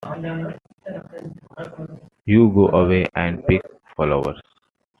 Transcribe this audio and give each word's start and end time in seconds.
You 2.25 2.51
go 2.55 2.69
away 2.69 3.05
and 3.13 3.45
pick 3.45 3.61
flowers. 3.95 4.41